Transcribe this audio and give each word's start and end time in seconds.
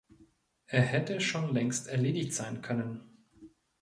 Er 0.65 0.81
hätte 0.81 1.21
schon 1.21 1.53
längst 1.53 1.87
erledigt 1.87 2.33
sein 2.33 2.63
können. 2.63 3.01